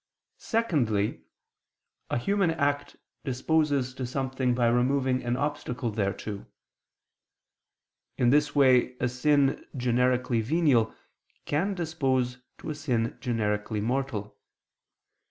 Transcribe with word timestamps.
Secondly, 0.39 1.21
a 2.09 2.17
human 2.17 2.49
act 2.49 2.95
disposes 3.23 3.93
to 3.93 4.07
something 4.07 4.55
by 4.55 4.67
removing 4.67 5.21
an 5.21 5.37
obstacle 5.37 5.91
thereto. 5.93 6.47
In 8.17 8.31
this 8.31 8.55
way 8.55 8.97
a 8.97 9.07
sin 9.07 9.63
generically 9.77 10.41
venial 10.41 10.95
can 11.45 11.75
dispose 11.75 12.39
to 12.57 12.71
a 12.71 12.73
sin 12.73 13.15
generically 13.21 13.79
mortal. 13.79 14.39